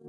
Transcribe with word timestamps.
This 0.00 0.08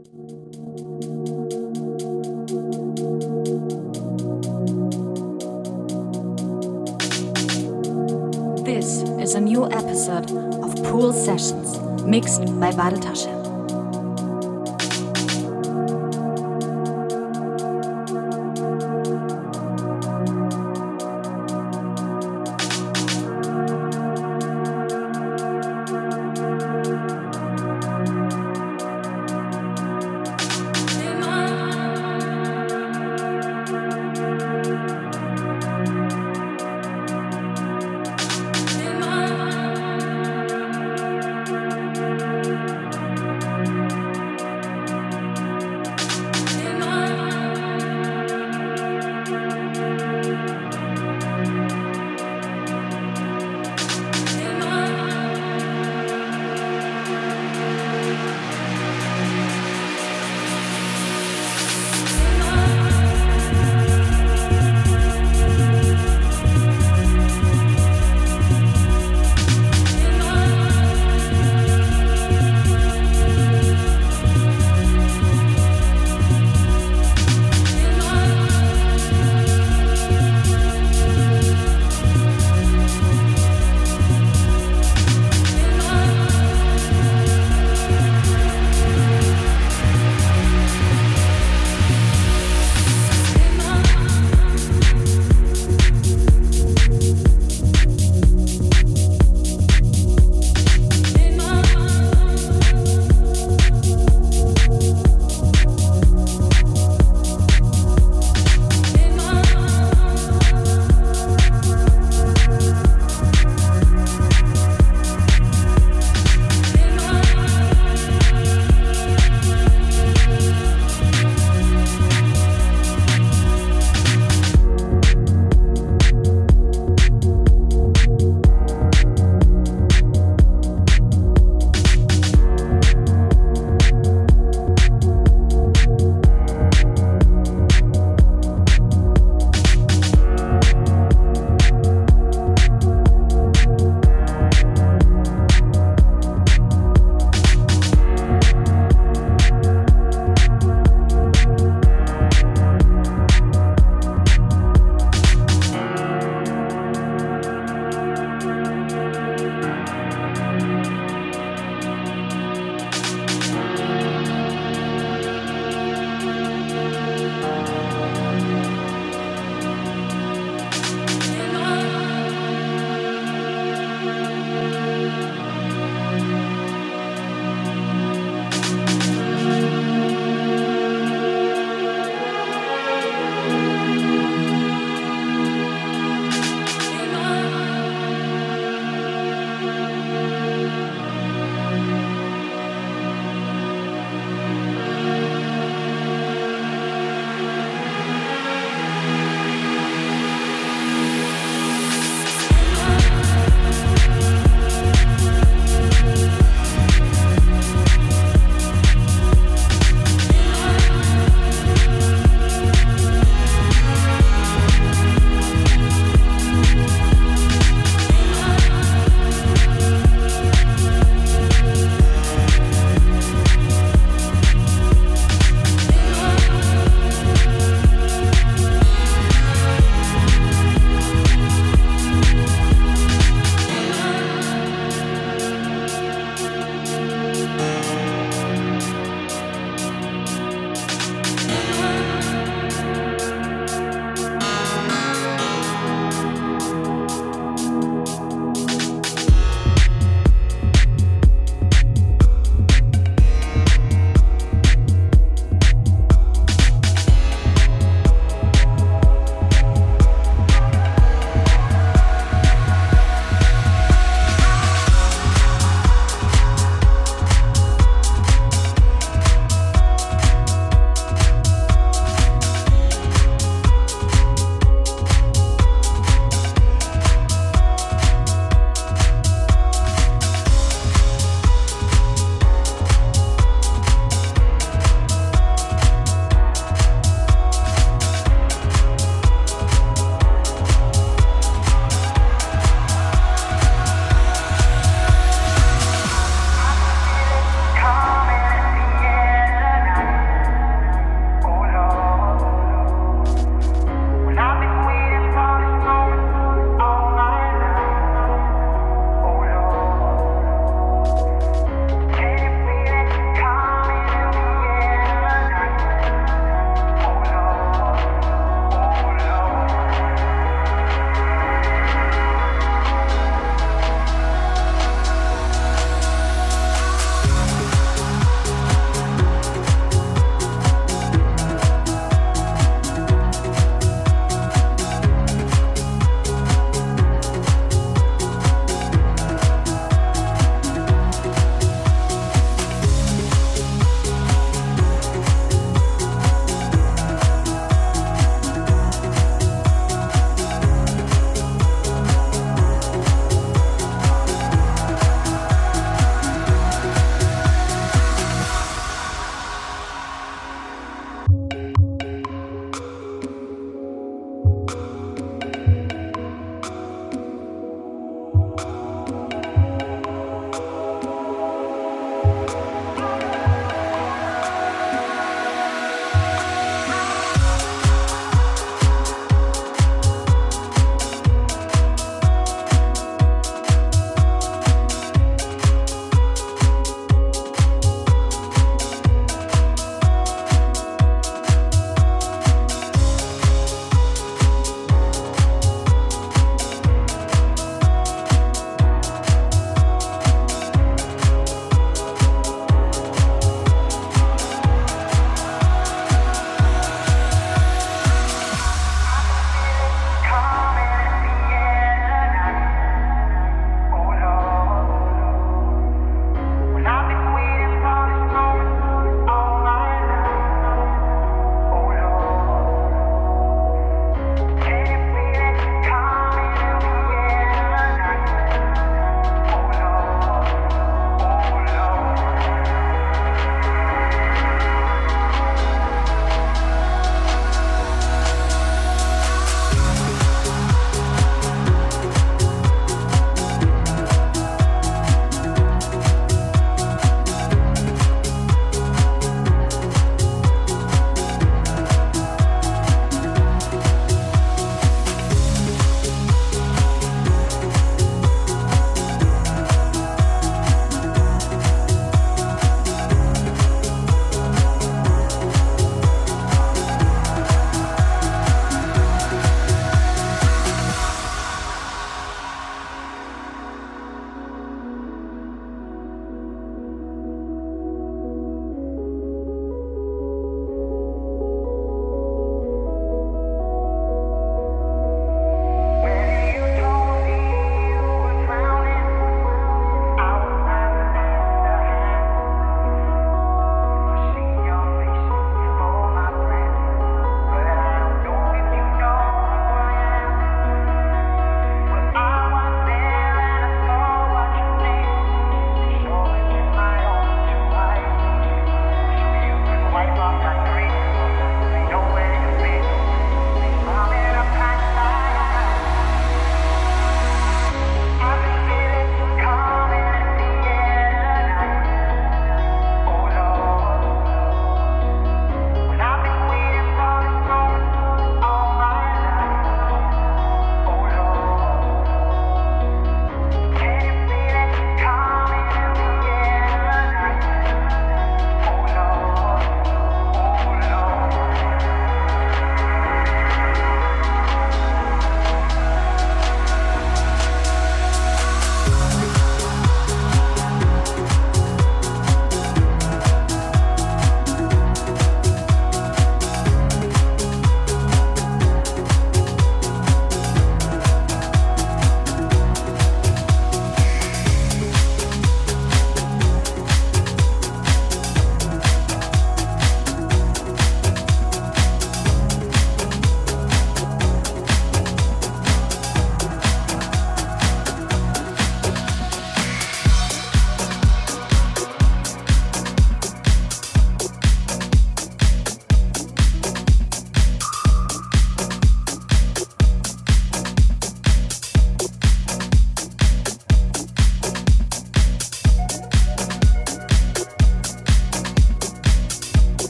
is 9.20 9.36
a 9.36 9.42
new 9.42 9.66
episode 9.66 10.32
of 10.32 10.82
Pool 10.86 11.12
Sessions, 11.12 11.78
mixed 12.06 12.46
by 12.58 12.72
Badetasche. 12.72 13.41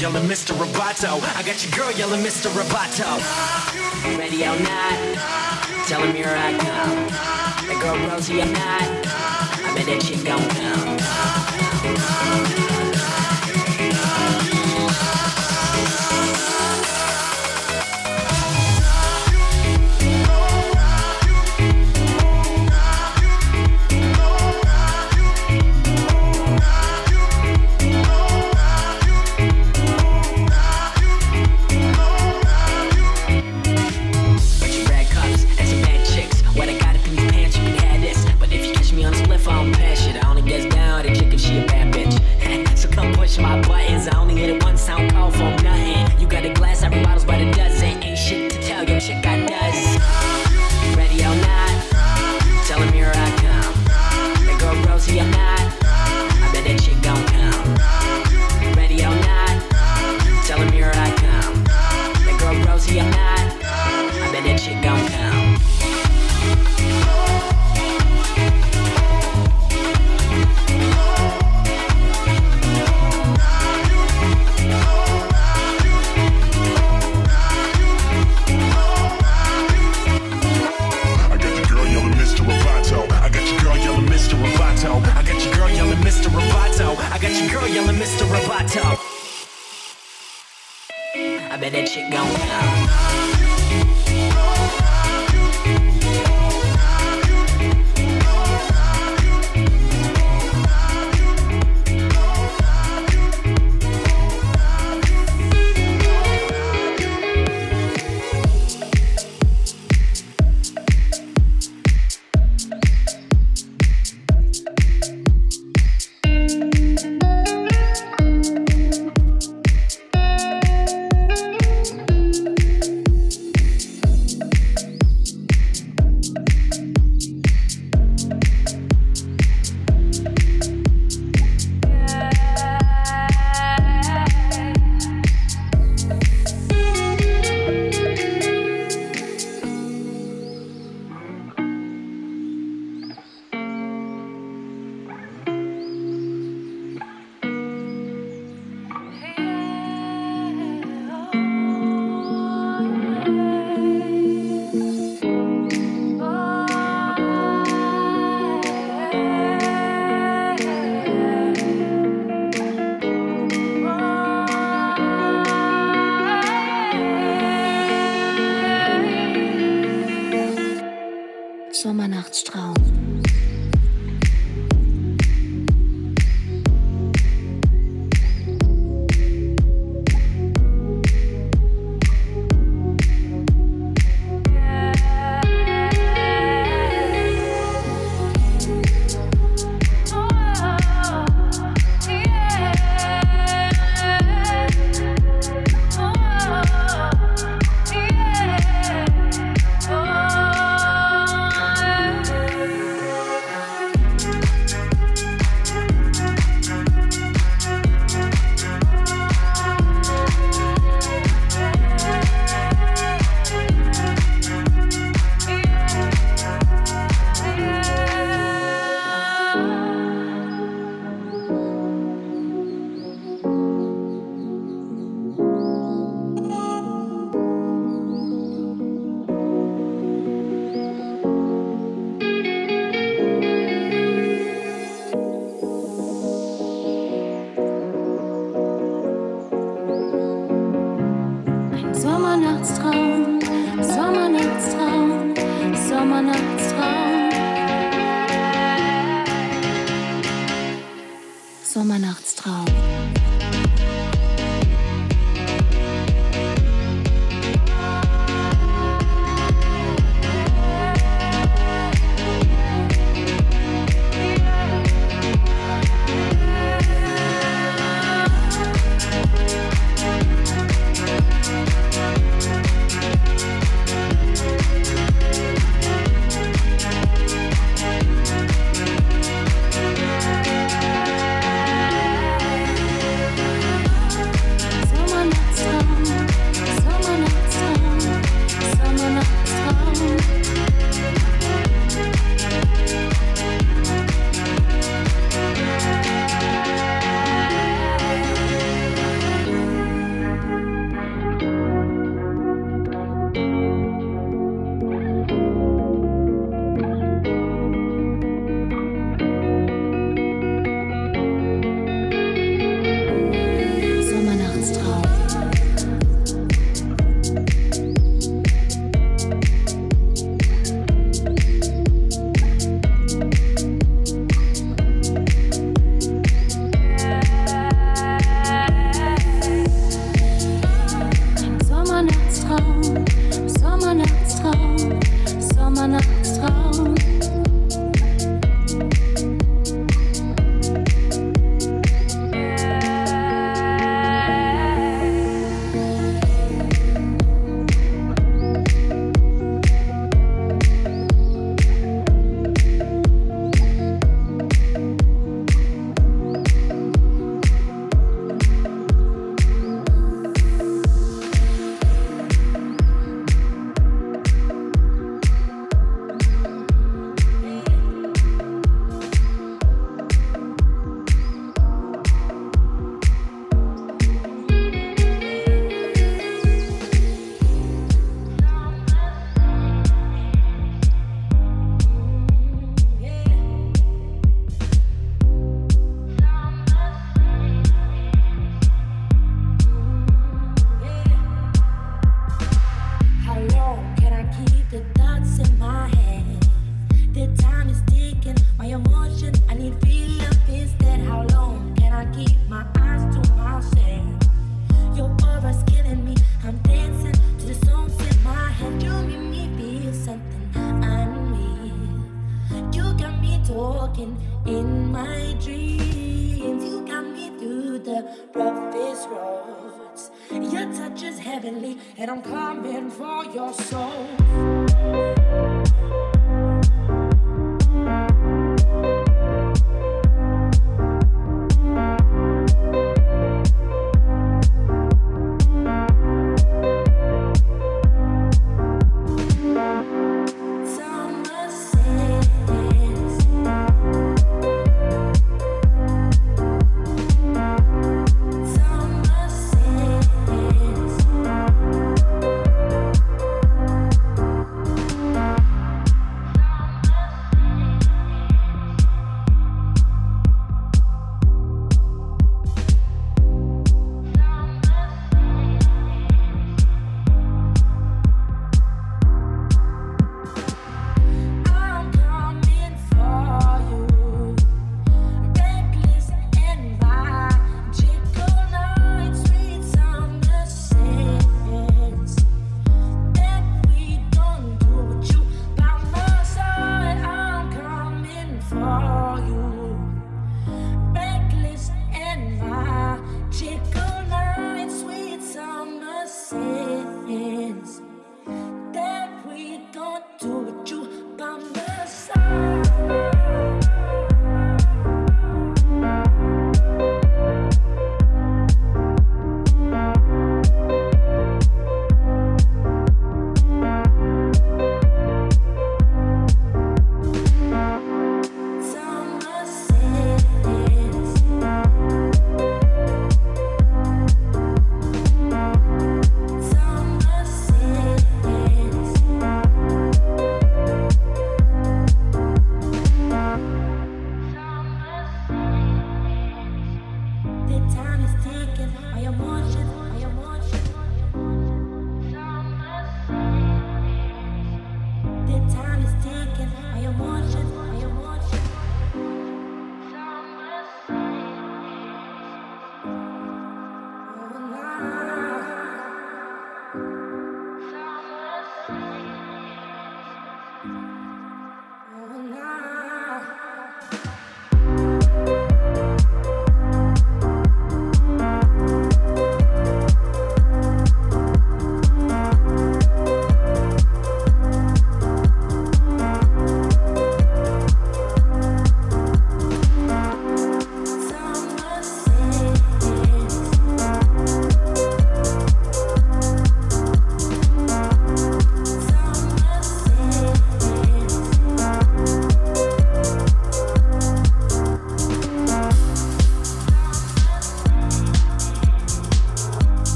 yelling, 0.00 0.26
Miss 0.26 0.39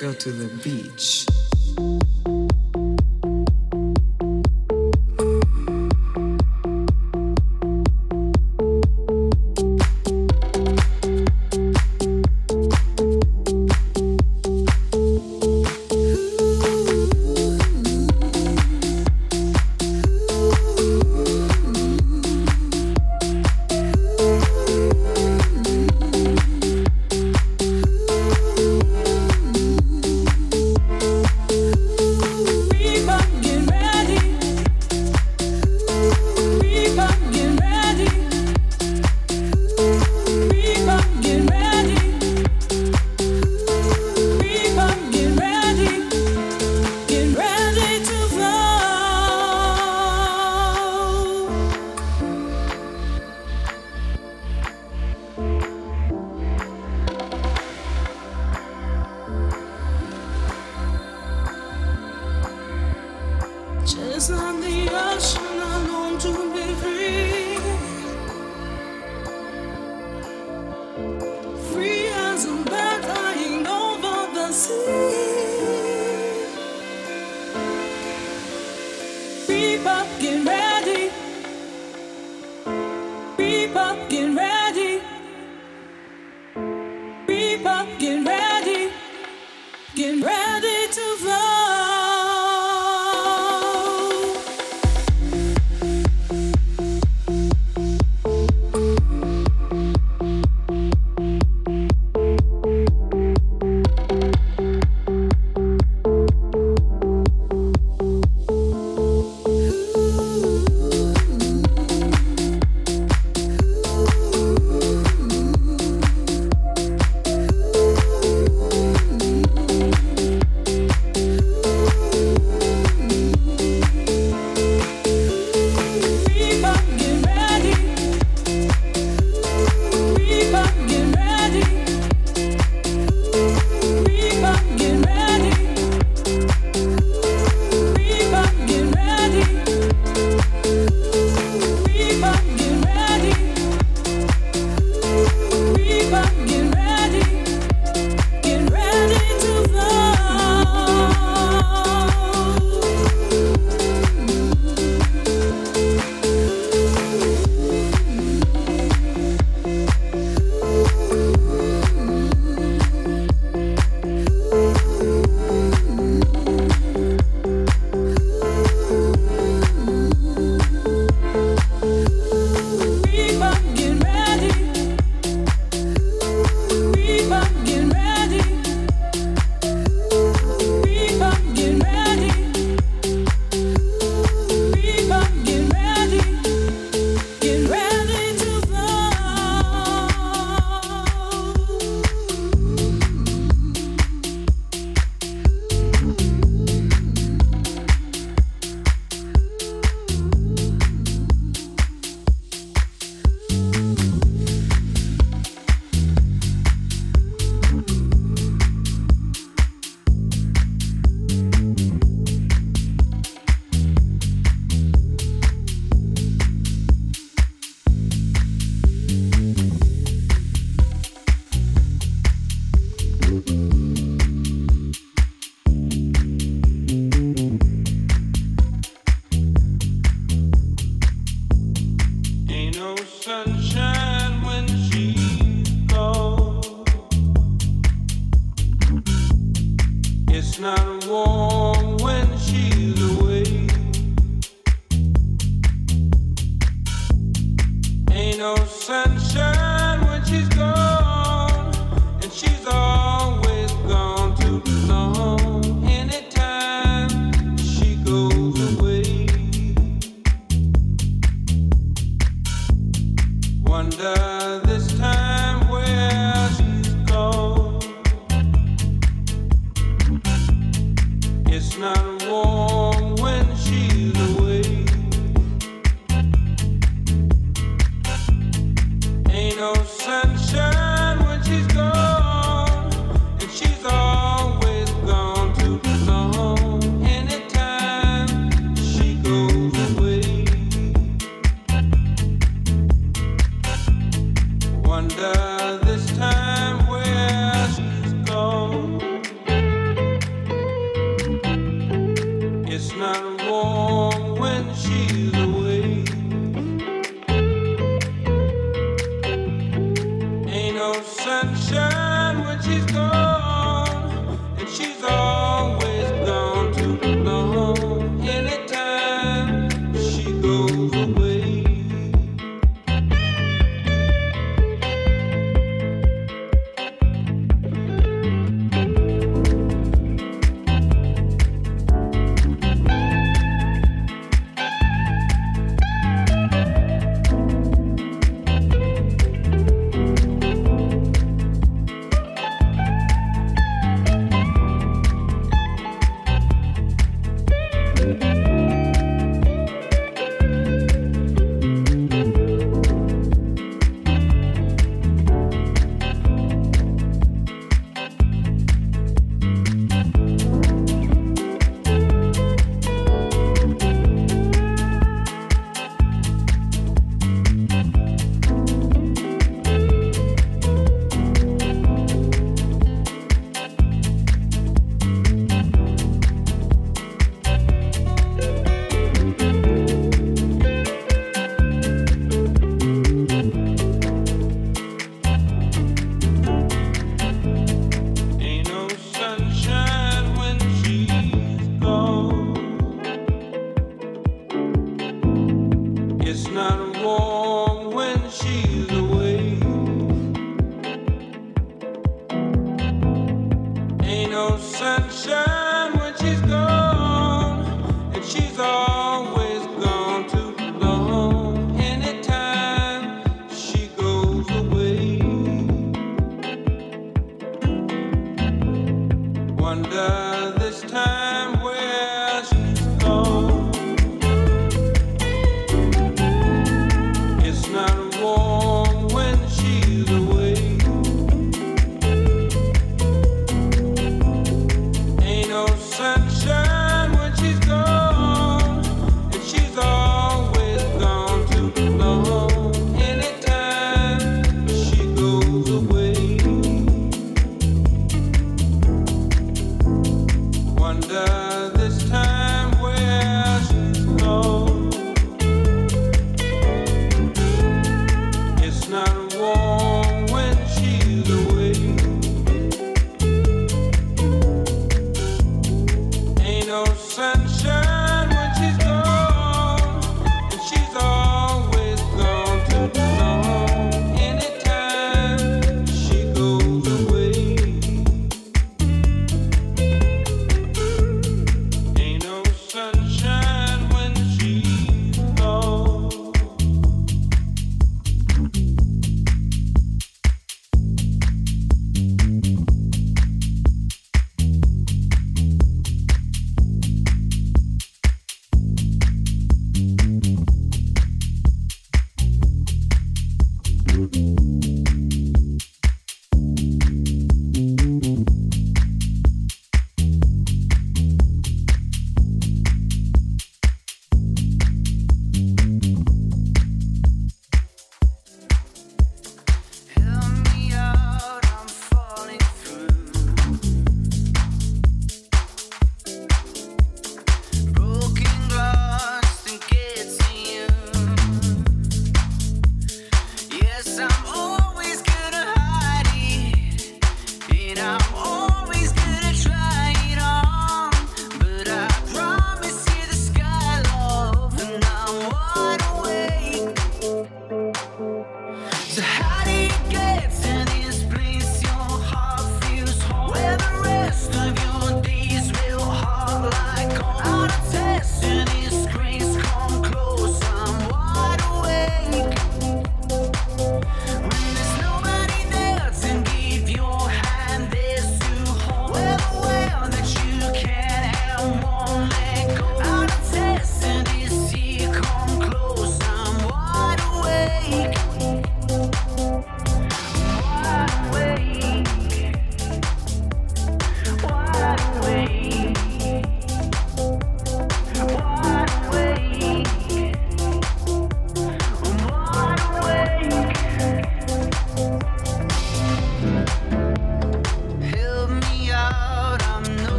go 0.00 0.14
to 0.14 0.32
the 0.32 0.48
beach. 0.64 1.39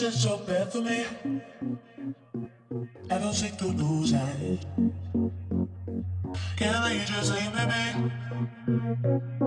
searching 0.00 0.18
so 0.18 0.38
bad 0.38 0.72
for 0.72 0.80
me. 0.80 1.04
I 3.10 3.18
don't 3.18 3.34
think 3.34 3.58
to 3.58 3.66
lose 3.66 4.12
it. 4.12 4.64
Can 6.56 6.82
they 6.84 7.04
just 7.04 7.32
leave 7.34 7.52
me 7.54 7.64
be? 9.26 9.39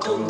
come 0.00 0.18
to 0.20 0.25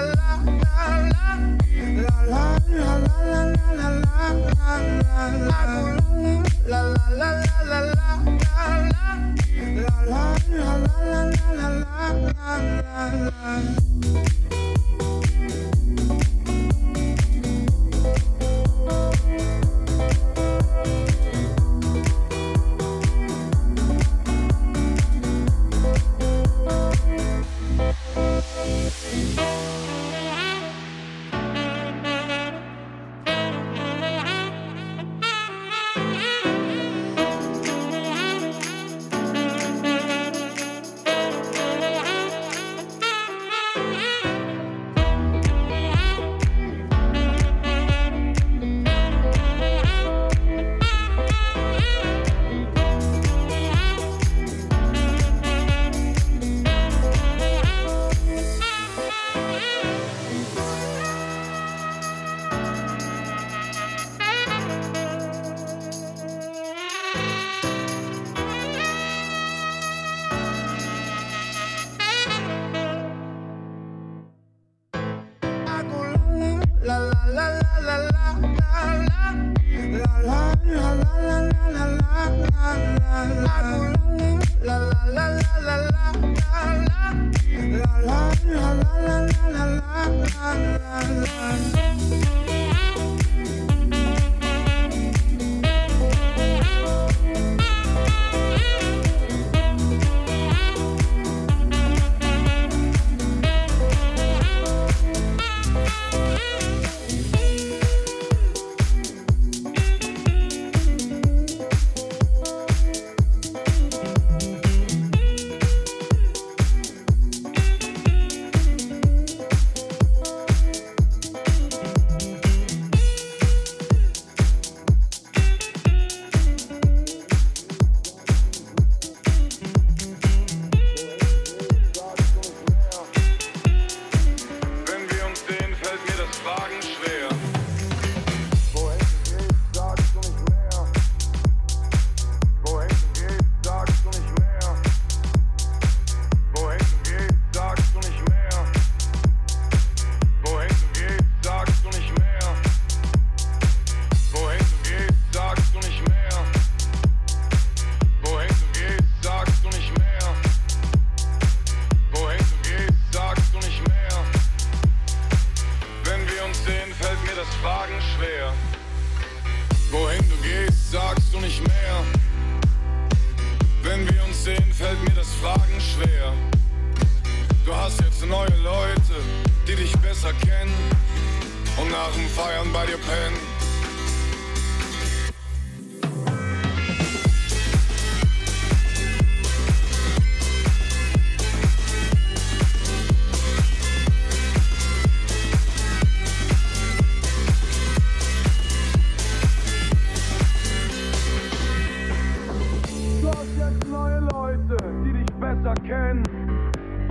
la. 0.00 0.57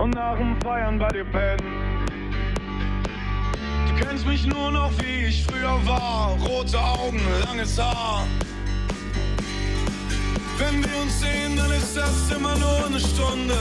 Und 0.08 0.14
nach 0.14 0.36
dem 0.38 0.60
Feiern 0.62 0.98
bei 0.98 1.08
dir 1.08 1.24
pennen. 1.24 2.06
Du 3.88 4.04
kennst 4.04 4.26
mich 4.26 4.46
nur 4.46 4.70
noch 4.70 4.90
wie 5.00 5.26
ich 5.26 5.44
früher 5.44 5.78
war, 5.84 6.36
rote 6.46 6.78
Augen, 6.78 7.20
langes 7.44 7.78
Haar. 7.78 8.26
Wenn 10.58 10.84
wir 10.84 11.02
uns 11.02 11.20
sehen, 11.20 11.56
dann 11.56 11.70
ist 11.72 11.96
das 11.96 12.30
immer 12.36 12.56
nur 12.56 12.86
eine 12.86 13.00
Stunde. 13.00 13.58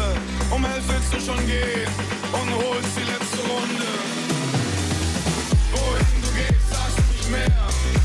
Um 0.49 0.64
elf 0.64 0.84
willst 0.88 1.14
du 1.14 1.19
schon 1.19 1.45
gehen 1.45 1.90
und 2.32 2.49
holst 2.56 2.98
die 2.98 3.03
letzte 3.03 3.40
Runde. 3.40 3.90
Wohin 5.72 6.22
du 6.22 6.30
gehst, 6.34 6.69
sagst 6.69 6.98
du 6.98 7.03
nicht 7.14 7.32
mehr. 7.32 7.97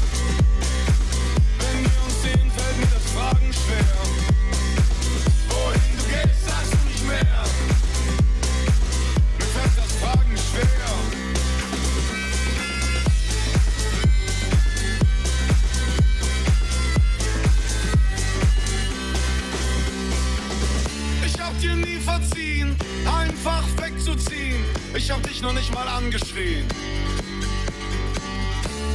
Nicht 25.63 25.75
mal 25.75 25.87
angeschrien. 25.87 26.67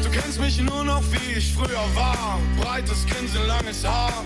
Du 0.03 0.10
kennst 0.10 0.38
mich 0.38 0.60
nur 0.61 0.84
noch 0.84 1.02
wie 1.14 1.38
ich 1.38 1.53
früher 1.53 1.85
war. 1.95 2.39
Breites 2.60 3.06
Grinsen, 3.06 3.48
langes 3.48 3.88
Haar. 3.88 4.26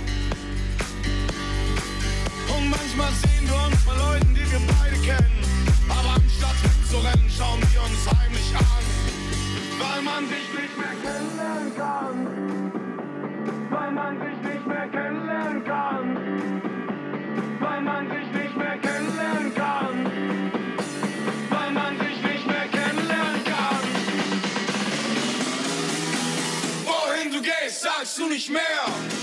Und 2.56 2.70
manchmal 2.72 3.12
sehen 3.22 3.46
wir 3.46 3.68
uns 3.68 3.78
bei 3.86 3.96
Leuten, 3.96 4.34
die 4.34 4.52
wir 4.52 4.62
beide 4.74 4.98
kennen. 5.06 5.38
Aber 5.88 6.16
anstatt 6.16 6.58
wegzurennen, 6.64 7.30
schauen 7.30 7.62
wir 7.72 7.82
uns 7.84 8.20
heimlich 8.20 8.56
an. 8.58 8.86
Weil 9.78 10.02
man 10.02 10.28
sich 10.28 10.48
nicht 10.60 10.76
mehr 10.82 10.96
kennenlernen 11.04 11.76
kann. 11.78 12.72
Weil 13.70 13.92
man 13.92 14.18
sich 14.20 14.52
nicht 14.52 14.66
mehr 14.68 14.88
kennenlernen 14.88 15.64
kann. 15.64 16.01
Nicht 28.32 28.50
mehr. 28.50 29.21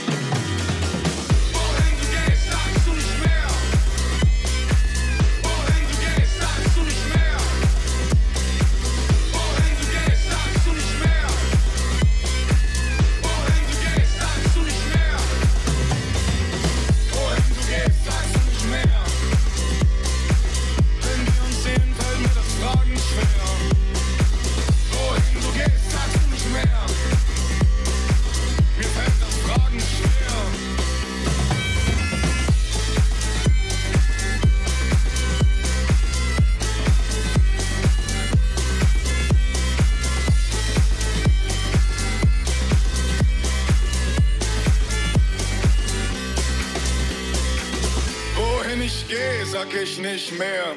Nicht 50.30 50.38
mehr. 50.38 50.74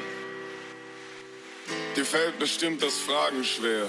Dir 1.96 2.04
fällt 2.04 2.38
bestimmt 2.38 2.82
das 2.82 2.98
Fragen 2.98 3.44
schwer. 3.44 3.86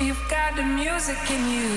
You've 0.00 0.28
got 0.28 0.54
the 0.54 0.62
music 0.62 1.18
in 1.28 1.48
you. 1.48 1.68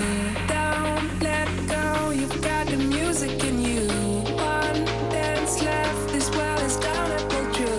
Don't 0.47 1.23
let 1.23 1.47
go. 1.67 2.11
You've 2.11 2.39
got 2.41 2.67
the 2.67 2.77
music 2.77 3.43
in 3.43 3.59
you. 3.59 3.87
One 4.35 4.85
dance 5.09 5.61
left. 5.63 6.09
This 6.13 6.29
world 6.29 6.61
is 6.61 6.77
gonna 6.77 7.17
pull 7.29 7.45
through. 7.55 7.77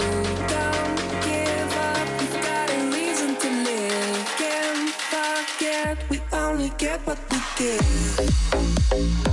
Don't 0.57 0.97
give 1.23 1.73
up. 1.91 2.09
You've 2.21 2.43
got 2.43 2.71
a 2.71 2.79
reason 2.91 3.37
to 3.37 3.49
live. 3.69 4.35
Can't 4.37 4.91
forget. 5.13 5.99
We 6.11 6.21
only 6.33 6.73
get 6.77 7.01
what 7.07 7.19
we 7.31 7.39
give. 7.57 9.32